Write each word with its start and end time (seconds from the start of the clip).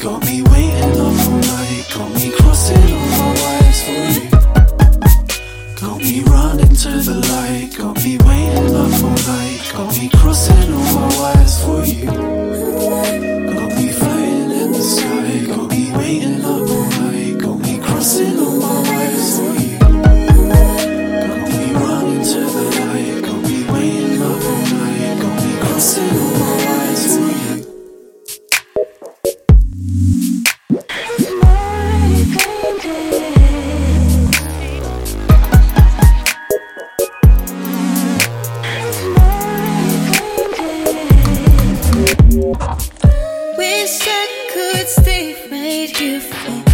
Got 0.00 0.24
me 0.26 0.42
waiting 0.42 1.00
up 1.00 1.26
all 1.26 1.40
night 1.40 1.86
Got 1.94 2.14
me 2.14 2.30
crossing 2.38 2.92
all 2.92 3.06
my 3.16 3.32
wires 3.40 3.80
for 3.82 4.04
you. 4.14 4.30
Got 5.80 5.98
me 6.00 6.20
running 6.24 6.74
to 6.76 6.90
the 7.00 7.14
light 7.30 7.74
Got 7.76 7.96
me 8.04 8.18
waiting 8.18 8.74
up 8.74 9.02
all 9.02 9.16
night 9.26 9.72
Got 9.72 9.98
me 9.98 10.08
crossing 10.10 10.72
all 10.74 10.92
my 10.94 11.08
wires 11.18 11.64
for 11.64 11.84
you. 11.84 12.06
Got 12.06 13.70
me 13.76 13.88
flying 13.90 14.50
in 14.50 14.72
the 14.72 14.82
sky 14.82 15.46
Got 15.46 15.70
me 15.70 15.90
waiting 15.96 16.44
up 16.44 16.68
all 16.70 16.90
night 17.00 17.38
Got 17.38 17.58
me 17.58 17.78
crossing 17.78 18.35
could 45.26 45.46
stay 45.46 45.50
right 45.50 45.96
here 45.96 46.65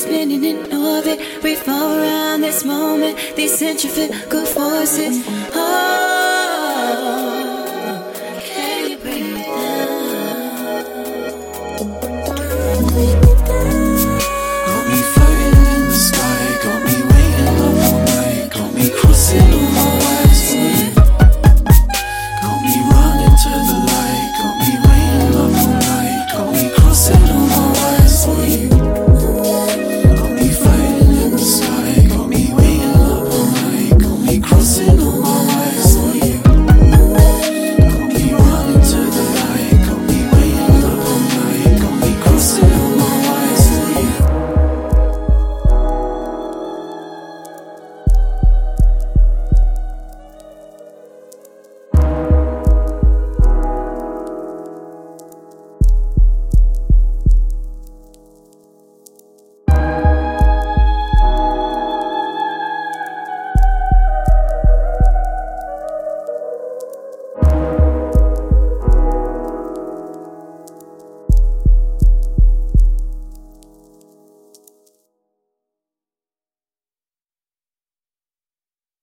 spinning 0.00 0.44
in 0.44 0.58
orbit. 0.72 1.20
We 1.42 1.54
fall 1.54 1.98
around 1.98 2.40
this 2.40 2.64
moment. 2.64 3.18
These 3.36 3.58
centrifugal 3.58 4.46
forces. 4.46 5.22
Oh, 5.54 6.09